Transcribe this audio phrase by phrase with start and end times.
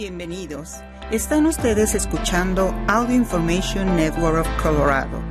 [0.00, 0.76] Bienvenidos.
[1.10, 5.22] Están ustedes escuchando Audio Information Network of Colorado.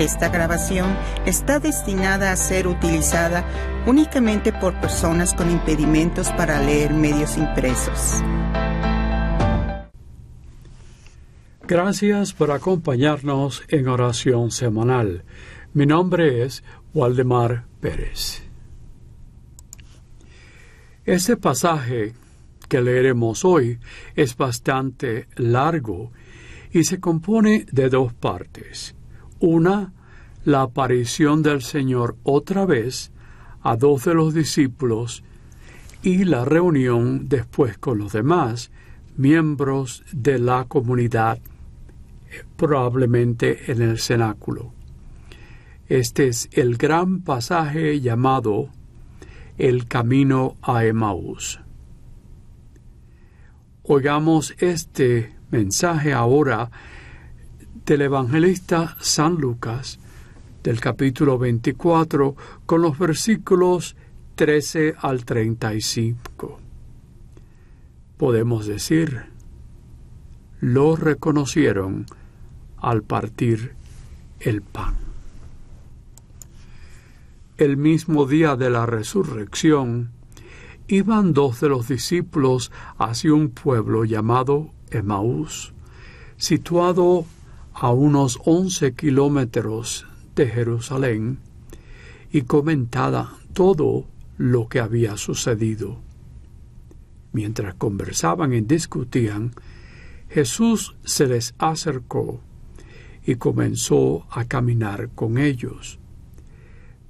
[0.00, 3.44] Esta grabación está destinada a ser utilizada
[3.86, 8.20] únicamente por personas con impedimentos para leer medios impresos.
[11.68, 15.22] Gracias por acompañarnos en oración semanal.
[15.72, 18.42] Mi nombre es Waldemar Pérez.
[21.04, 22.12] Este pasaje
[22.70, 23.80] que leeremos hoy
[24.14, 26.12] es bastante largo
[26.72, 28.94] y se compone de dos partes.
[29.40, 29.92] Una,
[30.44, 33.10] la aparición del Señor otra vez
[33.60, 35.24] a dos de los discípulos
[36.02, 38.70] y la reunión después con los demás
[39.16, 41.40] miembros de la comunidad,
[42.56, 44.72] probablemente en el cenáculo.
[45.88, 48.68] Este es el gran pasaje llamado
[49.58, 51.60] El camino a Emaús.
[53.92, 56.70] Oigamos este mensaje ahora
[57.84, 59.98] del evangelista San Lucas,
[60.62, 63.96] del capítulo 24, con los versículos
[64.36, 66.60] 13 al 35.
[68.16, 69.24] Podemos decir,
[70.60, 72.06] lo reconocieron
[72.76, 73.74] al partir
[74.38, 74.94] el pan.
[77.56, 80.12] El mismo día de la resurrección,
[80.90, 85.72] iban dos de los discípulos hacia un pueblo llamado Emaús,
[86.36, 87.26] situado
[87.72, 91.38] a unos once kilómetros de Jerusalén,
[92.32, 95.98] y comentada todo lo que había sucedido.
[97.32, 99.52] Mientras conversaban y discutían,
[100.28, 102.40] Jesús se les acercó
[103.24, 105.98] y comenzó a caminar con ellos.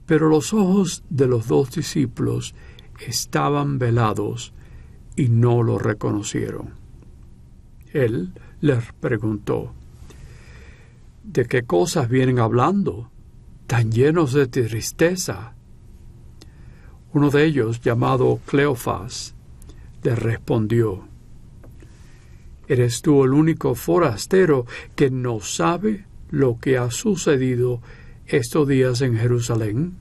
[0.04, 2.54] Pero los ojos de los dos discípulos
[3.06, 4.52] estaban velados
[5.16, 6.74] y no lo reconocieron.
[7.92, 9.72] Él les preguntó,
[11.24, 13.10] ¿de qué cosas vienen hablando,
[13.66, 15.54] tan llenos de tristeza?
[17.12, 19.34] Uno de ellos, llamado Cleofas,
[20.02, 21.10] le respondió,
[22.70, 27.82] ¿Eres tú el único forastero que no sabe lo que ha sucedido
[28.26, 29.96] estos días en Jerusalén?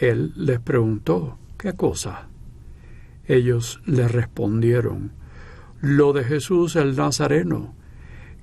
[0.00, 2.28] Él les preguntó, ¿qué cosa?
[3.26, 5.12] Ellos le respondieron,
[5.80, 7.74] lo de Jesús el Nazareno,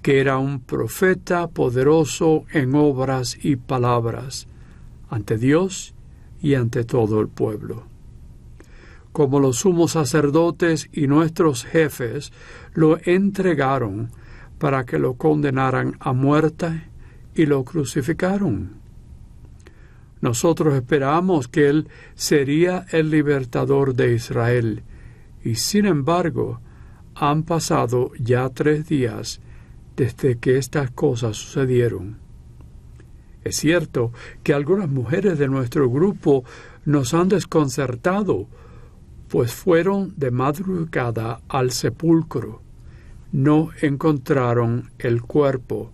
[0.01, 4.47] que era un profeta poderoso en obras y palabras,
[5.09, 5.93] ante Dios
[6.41, 7.83] y ante todo el pueblo.
[9.11, 12.33] Como los sumos sacerdotes y nuestros jefes
[12.73, 14.09] lo entregaron
[14.57, 16.89] para que lo condenaran a muerte
[17.35, 18.82] y lo crucificaron.
[20.23, 24.83] Nosotros esperamos que Él sería el libertador de Israel,
[25.43, 26.61] y sin embargo
[27.13, 29.41] han pasado ya tres días
[29.97, 32.19] desde que estas cosas sucedieron.
[33.43, 34.13] Es cierto
[34.43, 36.45] que algunas mujeres de nuestro grupo
[36.85, 38.47] nos han desconcertado,
[39.27, 42.61] pues fueron de madrugada al sepulcro.
[43.33, 45.91] No encontraron el cuerpo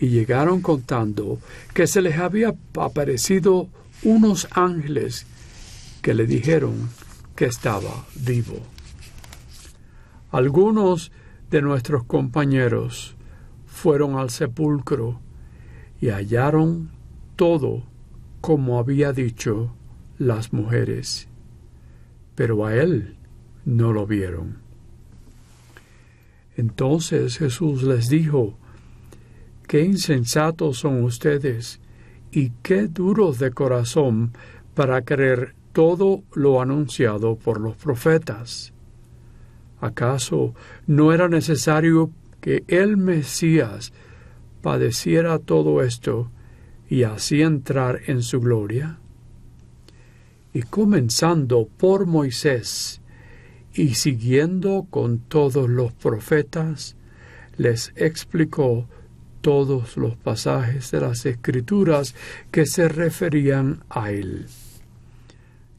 [0.00, 1.38] y llegaron contando
[1.74, 3.68] que se les había aparecido
[4.02, 5.26] unos ángeles
[6.02, 6.90] que le dijeron
[7.34, 8.60] que estaba vivo.
[10.30, 11.12] Algunos
[11.50, 13.16] de nuestros compañeros
[13.66, 15.20] fueron al sepulcro
[16.00, 16.90] y hallaron
[17.36, 17.84] todo
[18.40, 19.74] como había dicho
[20.18, 21.28] las mujeres,
[22.34, 23.16] pero a él
[23.64, 24.58] no lo vieron.
[26.56, 28.56] Entonces Jesús les dijo,
[29.66, 31.80] Qué insensatos son ustedes
[32.30, 34.32] y qué duros de corazón
[34.74, 38.72] para creer todo lo anunciado por los profetas.
[39.80, 40.54] ¿Acaso
[40.86, 42.10] no era necesario
[42.40, 43.92] que el Mesías
[44.62, 46.30] padeciera todo esto
[46.88, 49.00] y así entrar en su gloria?
[50.52, 53.00] Y comenzando por Moisés
[53.74, 56.96] y siguiendo con todos los profetas,
[57.58, 58.88] les explicó
[59.46, 62.16] todos los pasajes de las Escrituras
[62.50, 64.46] que se referían a él.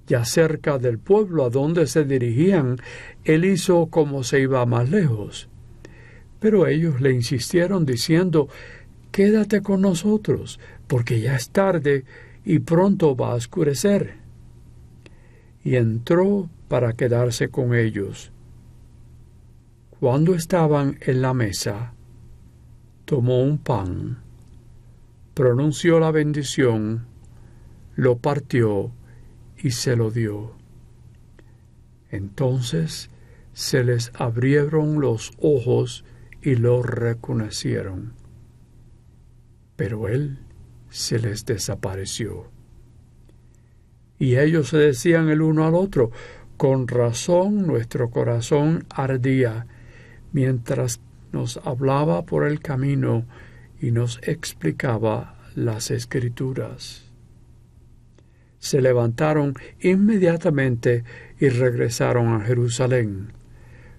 [0.08, 2.78] Ya cerca del pueblo a donde se dirigían,
[3.26, 5.50] él hizo como se iba más lejos.
[6.40, 8.48] Pero ellos le insistieron diciendo
[9.12, 12.06] Quédate con nosotros, porque ya es tarde
[12.46, 14.14] y pronto va a oscurecer.
[15.66, 18.32] Y entró para quedarse con ellos.
[20.00, 21.97] Cuando estaban en la mesa,
[23.08, 24.18] tomó un pan,
[25.34, 27.06] pronunció la bendición,
[27.96, 28.92] lo partió
[29.58, 30.52] y se lo dio.
[32.12, 33.10] Entonces
[33.54, 36.04] se les abrieron los ojos
[36.42, 38.12] y lo reconocieron.
[39.78, 40.40] Pero él
[40.90, 42.52] se les desapareció.
[44.20, 46.12] Y ellos se decían el uno al otro,
[46.58, 49.66] con razón nuestro corazón ardía
[50.34, 51.00] mientras
[51.32, 53.26] nos hablaba por el camino
[53.80, 57.12] y nos explicaba las escrituras.
[58.60, 61.04] Se levantaron inmediatamente
[61.40, 63.34] y regresaron a Jerusalén,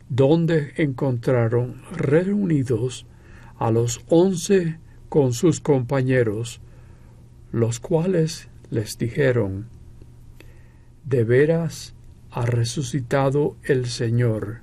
[0.09, 3.07] donde encontraron reunidos
[3.57, 4.79] a los once
[5.09, 6.61] con sus compañeros,
[7.53, 9.69] los cuales les dijeron,
[11.05, 11.95] De veras
[12.31, 14.61] ha resucitado el Señor,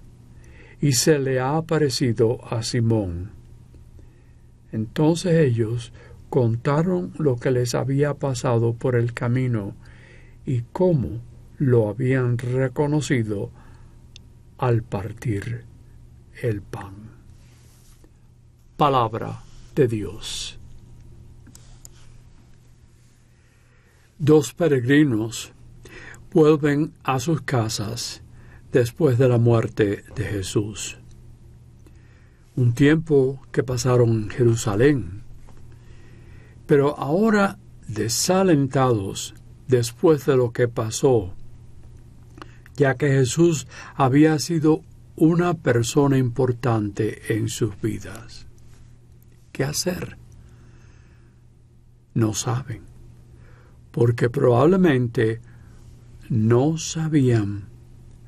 [0.82, 3.32] y se le ha aparecido a Simón.
[4.72, 5.94] Entonces ellos
[6.30, 9.74] contaron lo que les había pasado por el camino
[10.46, 11.22] y cómo
[11.58, 13.52] lo habían reconocido
[14.58, 15.64] al partir
[16.42, 16.94] el pan.
[18.78, 19.42] Palabra
[19.76, 20.60] de Dios.
[24.18, 25.52] Dos peregrinos
[26.34, 28.22] vuelven a sus casas
[28.76, 30.98] después de la muerte de Jesús.
[32.58, 35.24] Un tiempo que pasaron en Jerusalén,
[36.66, 37.58] pero ahora
[37.88, 39.34] desalentados
[39.70, 41.34] después de lo que pasó,
[42.76, 44.82] ya que Jesús había sido
[45.16, 48.46] una persona importante en sus vidas.
[49.54, 50.18] ¿Qué hacer?
[52.14, 52.82] No saben,
[53.92, 55.40] porque probablemente
[56.28, 57.74] no sabían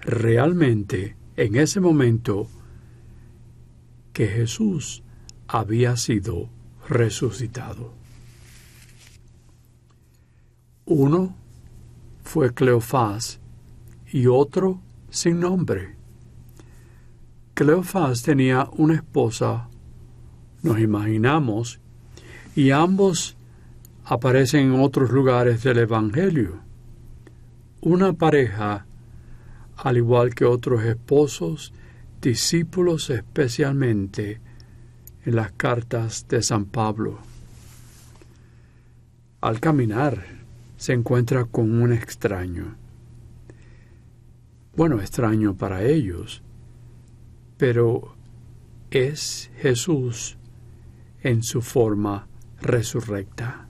[0.07, 2.47] realmente en ese momento
[4.13, 5.03] que Jesús
[5.47, 6.49] había sido
[6.87, 7.93] resucitado.
[10.85, 11.35] Uno
[12.23, 13.41] fue Cleofás
[14.11, 15.95] y otro sin nombre.
[17.53, 19.69] Cleofás tenía una esposa,
[20.63, 21.81] nos imaginamos,
[22.55, 23.35] y ambos
[24.05, 26.61] aparecen en otros lugares del Evangelio.
[27.81, 28.86] Una pareja,
[29.77, 31.73] al igual que otros esposos,
[32.21, 34.41] discípulos especialmente,
[35.25, 37.19] en las cartas de San Pablo.
[39.41, 40.25] Al caminar,
[40.77, 42.75] se encuentra con un extraño.
[44.75, 46.41] Bueno, extraño para ellos,
[47.57, 48.15] pero
[48.91, 50.37] es Jesús
[51.21, 52.27] en su forma
[52.61, 53.67] resurrecta.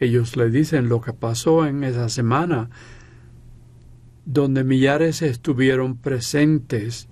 [0.00, 2.70] Ellos le dicen lo que pasó en esa semana,
[4.24, 7.08] donde millares estuvieron presentes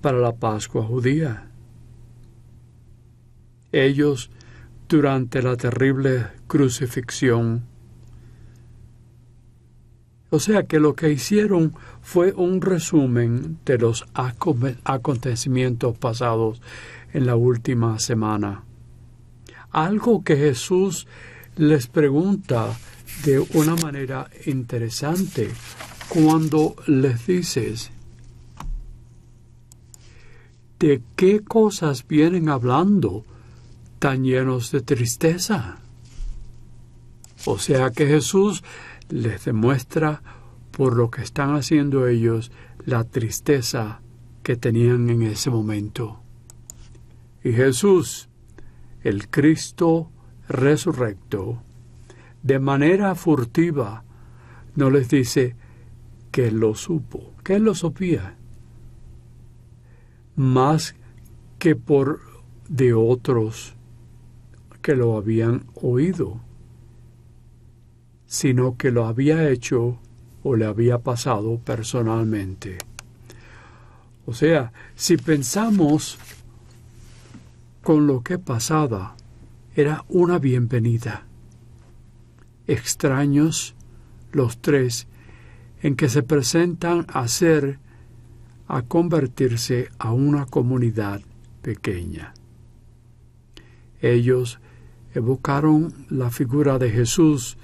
[0.00, 1.50] para la Pascua judía.
[3.72, 4.30] Ellos
[4.88, 7.64] durante la terrible crucifixión.
[10.30, 16.60] O sea que lo que hicieron fue un resumen de los acontecimientos pasados
[17.12, 18.64] en la última semana.
[19.70, 21.06] Algo que Jesús
[21.56, 22.76] les pregunta
[23.24, 25.50] de una manera interesante
[26.08, 27.90] cuando les dices,
[30.78, 33.24] ¿de qué cosas vienen hablando?
[33.98, 35.78] tan llenos de tristeza.
[37.44, 38.62] O sea que Jesús
[39.08, 40.22] les demuestra
[40.70, 42.50] por lo que están haciendo ellos
[42.84, 44.00] la tristeza
[44.42, 46.20] que tenían en ese momento.
[47.42, 48.28] Y Jesús,
[49.02, 50.10] el Cristo
[50.48, 51.62] resurrecto,
[52.42, 54.04] de manera furtiva,
[54.74, 55.56] no les dice
[56.36, 58.36] que lo supo, que él lo supía,
[60.34, 60.94] más
[61.58, 62.20] que por
[62.68, 63.74] de otros
[64.82, 66.42] que lo habían oído,
[68.26, 69.98] sino que lo había hecho
[70.42, 72.76] o le había pasado personalmente.
[74.26, 76.18] O sea, si pensamos
[77.82, 79.16] con lo que pasaba,
[79.74, 81.24] era una bienvenida.
[82.66, 83.74] Extraños
[84.32, 85.08] los tres
[85.82, 87.78] en que se presentan a ser,
[88.68, 91.20] a convertirse a una comunidad
[91.62, 92.34] pequeña.
[94.00, 94.58] Ellos
[95.14, 97.56] evocaron la figura de Jesús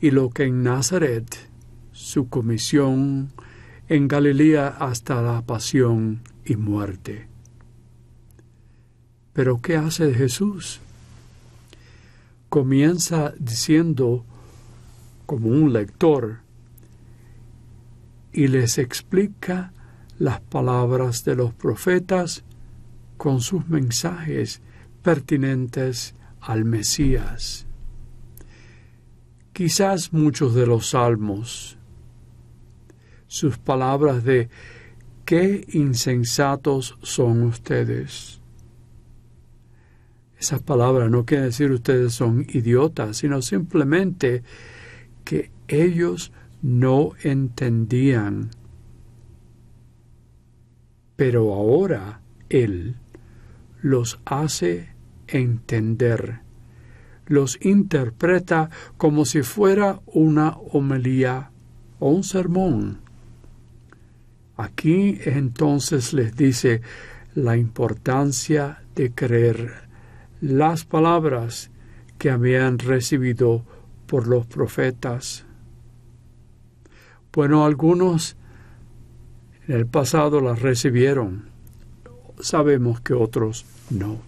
[0.00, 1.48] y lo que en Nazaret,
[1.92, 3.32] su comisión
[3.88, 7.28] en Galilea hasta la pasión y muerte.
[9.32, 10.80] Pero ¿qué hace Jesús?
[12.48, 14.24] Comienza diciendo,
[15.24, 16.41] como un lector,
[18.32, 19.72] y les explica
[20.18, 22.44] las palabras de los profetas
[23.16, 24.60] con sus mensajes
[25.02, 27.66] pertinentes al Mesías.
[29.52, 31.76] Quizás muchos de los salmos,
[33.26, 34.48] sus palabras de
[35.24, 38.40] qué insensatos son ustedes.
[40.38, 44.42] Esa palabra no quiere decir ustedes son idiotas, sino simplemente
[45.24, 46.32] que ellos
[46.62, 48.50] no entendían.
[51.16, 52.96] Pero ahora Él
[53.82, 54.90] los hace
[55.26, 56.40] entender,
[57.26, 61.50] los interpreta como si fuera una homilía
[61.98, 63.00] o un sermón.
[64.56, 66.82] Aquí entonces les dice
[67.34, 69.88] la importancia de creer
[70.40, 71.70] las palabras
[72.18, 73.64] que habían recibido
[74.06, 75.46] por los profetas.
[77.32, 78.36] Bueno, algunos
[79.66, 81.44] en el pasado las recibieron,
[82.40, 84.18] sabemos que otros no.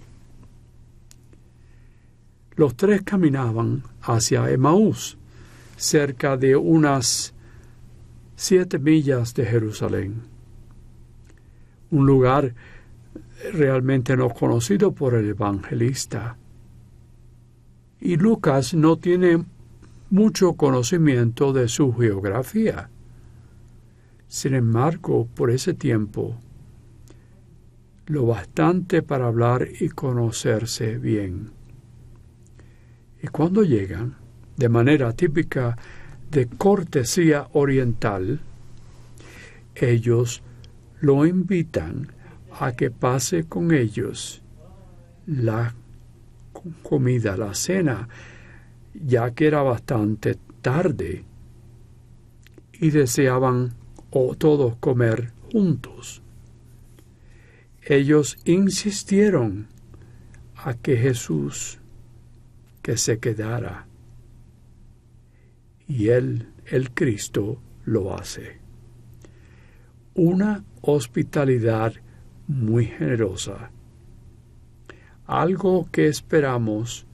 [2.56, 5.18] Los tres caminaban hacia Emaús,
[5.76, 7.34] cerca de unas
[8.37, 10.23] siete millas de Jerusalén,
[11.90, 12.54] un lugar
[13.52, 16.38] realmente no conocido por el evangelista.
[18.00, 19.44] Y Lucas no tiene
[20.08, 22.88] mucho conocimiento de su geografía.
[24.28, 26.37] Sin embargo, por ese tiempo,
[28.07, 31.50] lo bastante para hablar y conocerse bien.
[33.23, 34.16] Y cuando llegan,
[34.57, 35.76] de manera típica
[36.31, 38.40] de cortesía oriental,
[39.75, 40.43] ellos
[41.00, 42.09] lo invitan
[42.61, 44.43] a que pase con ellos
[45.26, 45.75] la
[46.83, 48.09] comida, la cena,
[48.95, 51.25] ya que era bastante tarde
[52.73, 53.75] y deseaban
[54.16, 56.23] o todos comer juntos.
[57.83, 59.66] Ellos insistieron
[60.54, 61.80] a que Jesús
[62.80, 63.88] que se quedara
[65.88, 68.61] y él, el Cristo, lo hace.
[70.14, 71.92] Una hospitalidad
[72.47, 73.73] muy generosa.
[75.26, 77.04] Algo que esperamos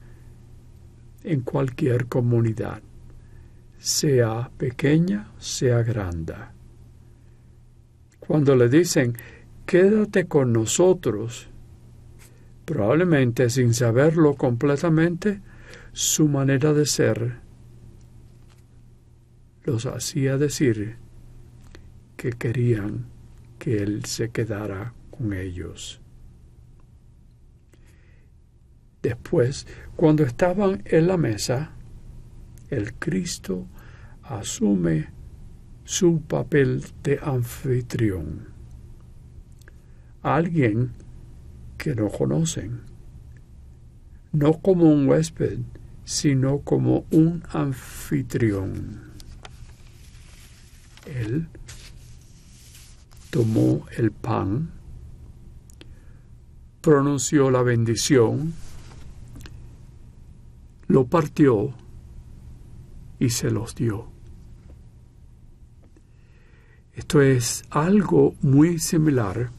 [1.23, 2.83] en cualquier comunidad,
[3.79, 6.60] sea pequeña, sea grande.
[8.31, 9.17] Cuando le dicen,
[9.65, 11.49] quédate con nosotros,
[12.63, 15.41] probablemente sin saberlo completamente,
[15.91, 17.39] su manera de ser
[19.65, 20.95] los hacía decir
[22.15, 23.07] que querían
[23.59, 24.93] que él se quedara
[25.33, 25.99] ellos.
[29.01, 31.73] Después, cuando estaban en la mesa,
[32.69, 33.67] el Cristo
[34.23, 35.09] asume
[35.91, 38.47] su papel de anfitrión.
[40.21, 40.93] Alguien
[41.77, 42.83] que no conocen,
[44.31, 45.59] no como un huésped,
[46.05, 49.01] sino como un anfitrión.
[51.05, 51.49] Él
[53.29, 54.71] tomó el pan,
[56.79, 58.53] pronunció la bendición,
[60.87, 61.73] lo partió
[63.19, 64.10] y se los dio.
[67.01, 69.49] Esto es algo muy similar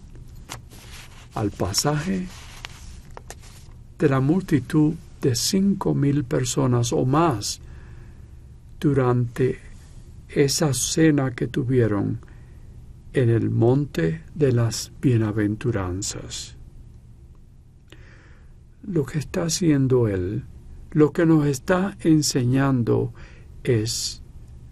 [1.35, 2.29] al pasaje
[3.99, 7.61] de la multitud de cinco mil personas o más
[8.79, 9.59] durante
[10.29, 12.21] esa cena que tuvieron
[13.13, 16.57] en el monte de las bienaventuranzas
[18.85, 20.45] lo que está haciendo Él,
[20.93, 23.13] lo que nos está enseñando
[23.65, 24.23] es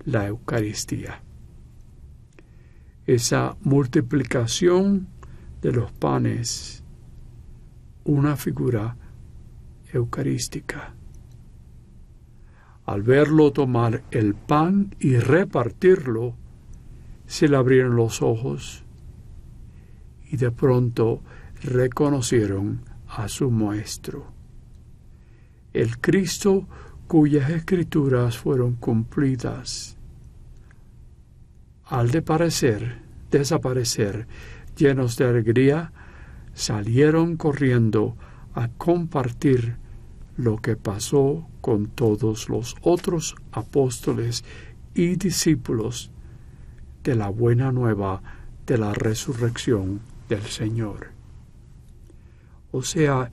[0.04, 1.24] la Eucaristía.
[3.10, 5.08] Esa multiplicación
[5.62, 6.84] de los panes,
[8.04, 8.96] una figura
[9.92, 10.94] eucarística.
[12.86, 16.36] Al verlo tomar el pan y repartirlo,
[17.26, 18.84] se le abrieron los ojos
[20.30, 21.20] y de pronto
[21.64, 24.26] reconocieron a su Maestro.
[25.72, 26.68] El Cristo
[27.08, 29.99] cuyas escrituras fueron cumplidas.
[31.90, 32.98] Al de parecer,
[33.32, 34.28] desaparecer,
[34.76, 35.90] llenos de alegría,
[36.54, 38.16] salieron corriendo
[38.54, 39.74] a compartir
[40.36, 44.44] lo que pasó con todos los otros apóstoles
[44.94, 46.12] y discípulos
[47.02, 48.22] de la buena nueva
[48.66, 51.08] de la resurrección del Señor.
[52.70, 53.32] O sea,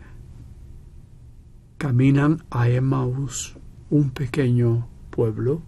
[1.78, 3.56] caminan a Emmaus,
[3.92, 5.62] un pequeño pueblo,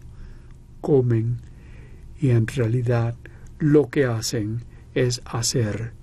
[0.81, 1.48] comen
[2.19, 3.15] y en realidad
[3.59, 5.93] lo que hacen es hacer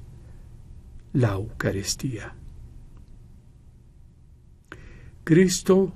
[1.12, 2.35] la Eucaristía.
[5.25, 5.92] Cristo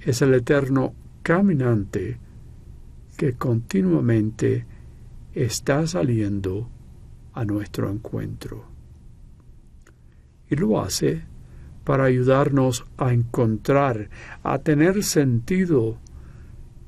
[0.00, 2.18] es el eterno caminante
[3.16, 4.66] que continuamente
[5.34, 6.68] está saliendo
[7.32, 8.64] a nuestro encuentro.
[10.48, 11.24] Y lo hace
[11.84, 14.10] para ayudarnos a encontrar,
[14.42, 15.98] a tener sentido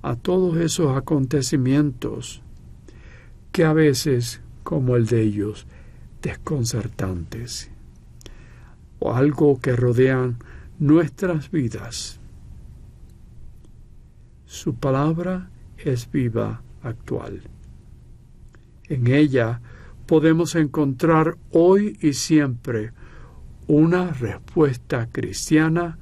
[0.02, 2.42] a todos esos acontecimientos
[3.58, 5.66] que a veces, como el de ellos,
[6.22, 7.72] desconcertantes,
[9.00, 10.36] o algo que rodean
[10.78, 12.20] nuestras vidas.
[14.46, 17.42] Su palabra es viva, actual.
[18.84, 19.60] En ella
[20.06, 22.92] podemos encontrar hoy y siempre
[23.66, 25.98] una respuesta cristiana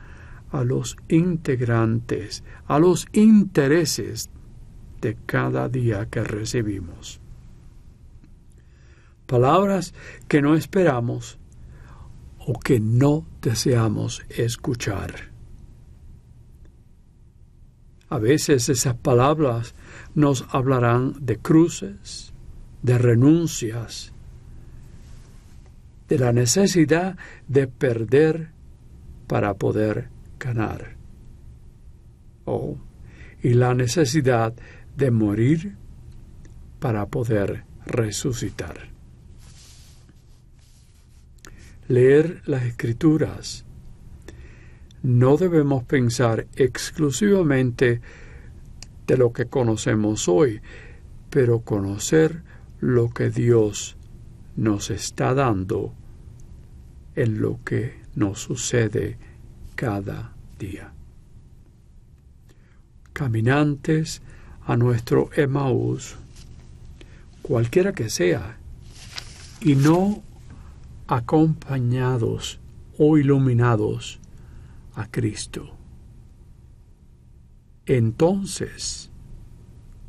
[0.50, 4.28] a los integrantes, a los intereses
[5.00, 7.22] de cada día que recibimos.
[9.26, 9.94] Palabras
[10.28, 11.38] que no esperamos
[12.38, 15.32] o que no deseamos escuchar.
[18.08, 19.74] A veces esas palabras
[20.14, 22.32] nos hablarán de cruces,
[22.82, 24.12] de renuncias,
[26.08, 27.16] de la necesidad
[27.48, 28.50] de perder
[29.26, 30.94] para poder ganar.
[32.44, 32.76] Oh,
[33.42, 34.54] y la necesidad
[34.96, 35.74] de morir
[36.78, 38.95] para poder resucitar.
[41.88, 43.64] Leer las escrituras.
[45.02, 48.00] No debemos pensar exclusivamente
[49.06, 50.60] de lo que conocemos hoy,
[51.30, 52.42] pero conocer
[52.80, 53.96] lo que Dios
[54.56, 55.94] nos está dando
[57.14, 59.18] en lo que nos sucede
[59.74, 60.92] cada día.
[63.12, 64.22] Caminantes
[64.66, 66.16] a nuestro Emaús,
[67.42, 68.58] cualquiera que sea,
[69.60, 70.22] y no
[71.06, 72.60] acompañados
[72.98, 74.20] o iluminados
[74.94, 75.70] a Cristo.
[77.84, 79.10] Entonces,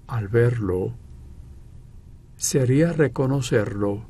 [0.08, 0.94] al verlo,
[2.36, 4.06] sería reconocerlo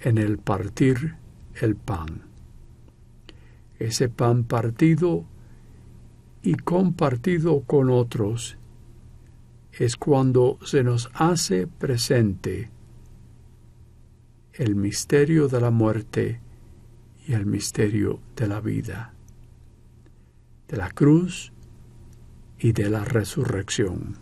[0.00, 1.16] en el partir
[1.60, 2.22] el pan.
[3.78, 5.24] Ese pan partido
[6.42, 8.56] y compartido con otros
[9.72, 12.70] es cuando se nos hace presente
[14.58, 16.40] el misterio de la muerte
[17.26, 19.14] y el misterio de la vida,
[20.66, 21.52] de la cruz
[22.58, 24.16] y de la resurrección.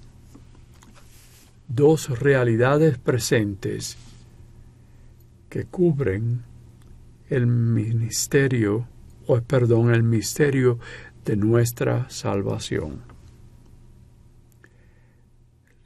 [1.68, 3.96] Dos realidades presentes
[5.48, 6.42] que cubren
[7.30, 8.86] el ministerio,
[9.26, 10.78] o perdón, el misterio
[11.24, 13.15] de nuestra salvación.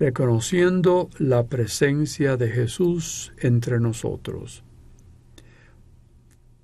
[0.01, 4.65] Reconociendo la presencia de Jesús entre nosotros,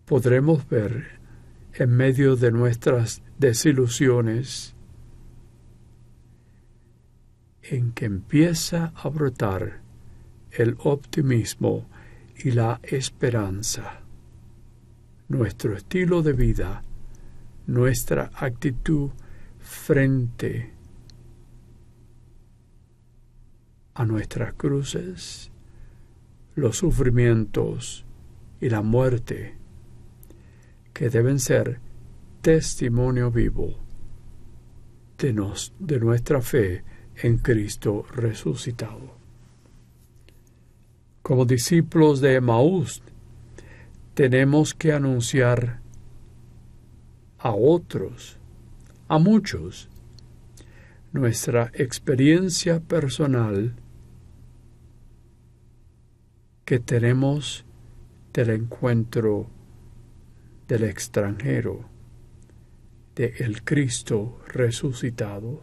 [0.07, 1.21] podremos ver
[1.75, 4.75] en medio de nuestras desilusiones
[7.63, 9.83] en que empieza a brotar
[10.51, 11.87] el optimismo
[12.43, 14.01] y la esperanza.
[15.29, 16.83] Nuestro estilo de vida,
[17.67, 19.11] nuestra actitud
[19.59, 20.76] frente
[23.97, 25.51] a nuestras cruces,
[26.55, 28.05] los sufrimientos
[28.61, 29.57] y la muerte,
[30.93, 31.81] que deben ser
[32.43, 33.79] testimonio vivo
[35.17, 36.85] de, nos, de nuestra fe
[37.17, 39.17] en Cristo resucitado.
[41.23, 43.03] Como discípulos de Emaús,
[44.13, 45.81] tenemos que anunciar
[47.39, 48.37] a otros,
[49.09, 49.89] a muchos,
[51.13, 53.75] nuestra experiencia personal
[56.67, 57.65] que tenemos
[58.33, 59.49] del encuentro
[60.67, 61.89] del extranjero,
[63.15, 65.63] de el Cristo resucitado.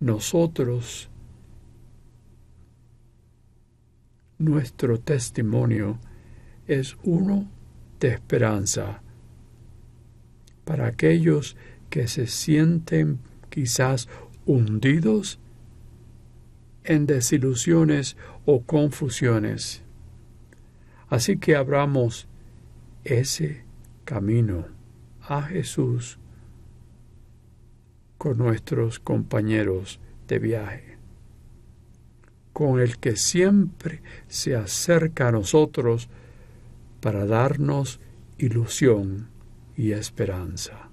[0.00, 1.08] Nosotros,
[4.36, 6.00] nuestro testimonio
[6.66, 7.48] es uno
[8.00, 9.00] de esperanza
[10.64, 11.56] para aquellos
[11.88, 14.08] que se sienten quizás
[14.44, 15.38] hundidos
[16.84, 19.82] en desilusiones o confusiones.
[21.08, 22.26] Así que abramos
[23.04, 23.64] ese
[24.04, 24.66] camino
[25.20, 26.18] a Jesús
[28.18, 30.98] con nuestros compañeros de viaje,
[32.52, 36.08] con el que siempre se acerca a nosotros
[37.00, 38.00] para darnos
[38.38, 39.28] ilusión
[39.76, 40.88] y esperanza.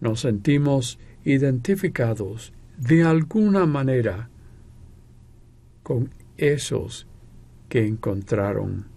[0.00, 4.28] Nos sentimos identificados de alguna manera
[5.84, 7.06] con esos
[7.68, 8.88] que encontraron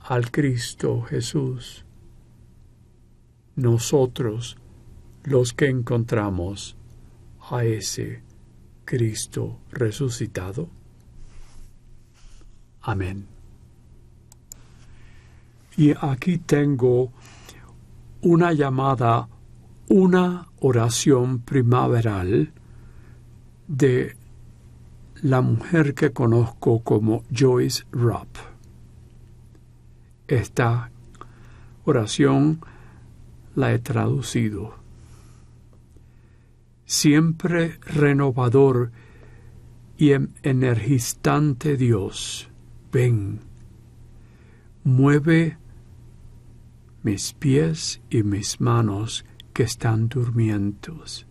[0.00, 1.84] al Cristo Jesús.
[3.54, 4.56] Nosotros
[5.22, 6.76] los que encontramos
[7.48, 8.22] a ese
[8.84, 10.68] Cristo resucitado?
[12.82, 13.28] Amén.
[15.76, 17.12] Y aquí tengo
[18.20, 19.28] una llamada,
[19.88, 22.52] una oración primaveral
[23.68, 24.16] de
[25.22, 28.36] la mujer que conozco como Joyce Rupp.
[30.28, 30.90] Esta
[31.84, 32.60] oración
[33.54, 34.74] la he traducido.
[36.84, 38.92] Siempre renovador
[39.96, 42.48] y energizante Dios,
[42.92, 43.40] ven,
[44.84, 45.56] mueve
[47.02, 51.26] mis pies y mis manos que están durmientos.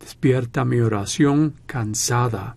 [0.00, 2.56] Despierta mi oración cansada,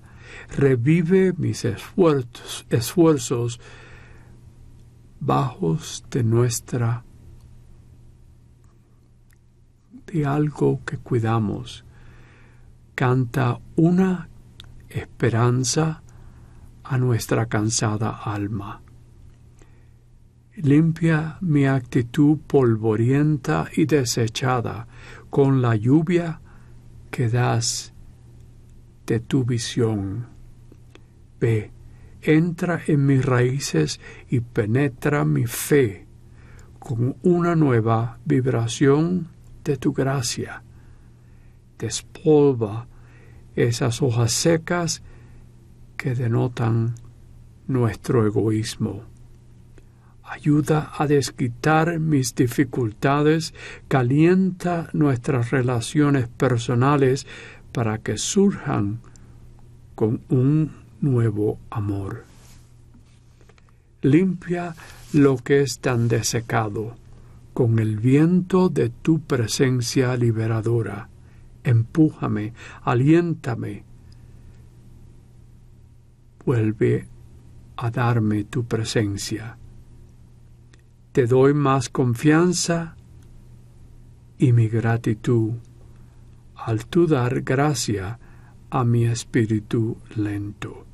[0.58, 3.60] revive mis esfuerzos, esfuerzos
[5.20, 7.04] bajos de nuestra
[10.08, 11.86] de algo que cuidamos.
[12.96, 14.30] Canta una
[14.90, 16.04] esperanza
[16.84, 18.82] a nuestra cansada alma.
[20.56, 24.88] Limpia mi actitud polvorienta y desechada
[25.32, 26.42] con la lluvia
[27.14, 27.94] que das
[29.06, 30.26] de tu visión.
[31.40, 31.70] Ve,
[32.24, 34.00] entra en mis raíces
[34.32, 36.08] y penetra mi fe
[36.80, 39.28] con una nueva vibración
[39.64, 40.64] de tu gracia.
[41.78, 42.88] Despolva
[43.56, 45.04] esas hojas secas
[45.98, 46.96] que denotan
[47.68, 49.04] nuestro egoísmo.
[50.34, 53.54] Ayuda a desquitar mis dificultades,
[53.88, 57.28] calienta nuestras relaciones personales
[57.72, 59.00] para que surjan
[59.94, 62.26] con un nuevo amor.
[64.02, 64.76] Limpia
[65.14, 66.96] lo que es tan desecado
[67.54, 71.10] con el viento de tu presencia liberadora.
[71.64, 73.84] Empújame, aliéntame.
[76.44, 77.08] Vuelve
[77.78, 79.58] a darme tu presencia.
[81.14, 82.96] Te doy más confianza
[84.38, 85.54] y mi gratitud
[86.56, 88.20] al tu dar gracia
[88.70, 90.86] a mi espíritu lento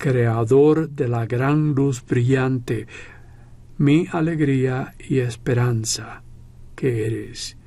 [0.00, 2.86] creador de la gran luz brillante,
[3.76, 6.22] mi alegría y esperanza
[6.74, 7.58] que eres.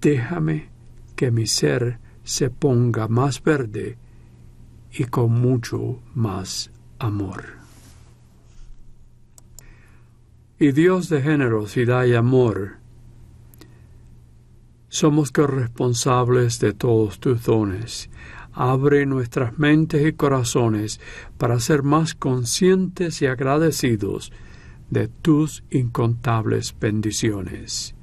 [0.00, 0.70] Déjame
[1.14, 3.98] que mi ser se ponga más verde
[4.90, 7.57] y con mucho más amor.
[10.58, 12.76] Y Dios de generosidad y amor,
[14.88, 18.10] somos corresponsables de todos tus dones
[18.58, 21.00] abre nuestras mentes y corazones
[21.38, 24.32] para ser más conscientes y agradecidos
[24.90, 27.94] de tus incontables bendiciones.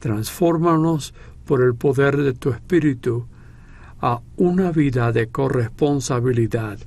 [0.00, 3.28] Transfórmanos por el poder de tu Espíritu
[4.00, 6.80] a una vida de corresponsabilidad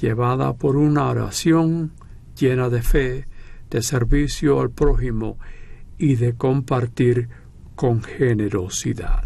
[0.00, 1.92] llevada por una oración
[2.38, 3.26] llena de fe,
[3.70, 5.38] de servicio al prójimo
[5.98, 7.28] y de compartir
[7.74, 9.24] con generosidad.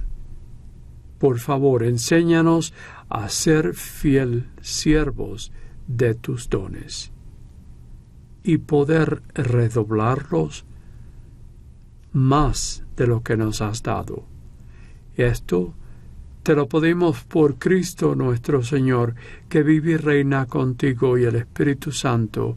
[1.18, 2.72] Por favor, enséñanos
[3.08, 5.52] a ser fiel siervos
[5.86, 7.12] de tus dones
[8.42, 10.64] y poder redoblarlos
[12.12, 14.24] más de lo que nos has dado.
[15.16, 15.74] Esto
[16.42, 19.14] te lo pedimos por Cristo nuestro Señor,
[19.48, 22.56] que vive y reina contigo y el Espíritu Santo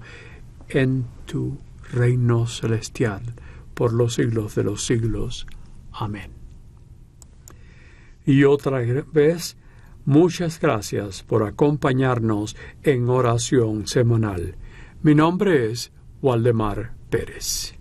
[0.70, 1.58] en tu
[1.94, 3.22] reino celestial
[3.74, 5.48] por los siglos de los siglos.
[5.92, 6.32] Amén.
[8.26, 8.80] Y otra
[9.12, 9.56] vez
[10.06, 14.58] Muchas gracias por acompañarnos en oración semanal.
[15.02, 17.76] Mi nombre es Waldemar Pérez.